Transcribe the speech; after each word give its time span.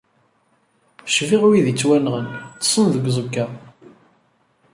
Cbiɣ 1.15 1.43
wid 1.47 1.65
yettwanɣan, 1.69 2.27
ṭṭsen 2.55 2.85
deg 2.93 3.05
uẓekka. 3.09 3.45